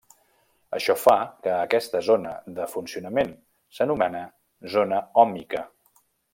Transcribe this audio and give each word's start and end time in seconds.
Això 0.77 0.95
fa 1.01 1.13
que 1.43 1.51
a 1.55 1.59
aquesta 1.65 2.01
zona 2.07 2.33
de 2.61 2.67
funcionament 2.73 3.31
s'anomena 3.79 4.25
zona 4.77 5.07
òhmica. 5.27 5.67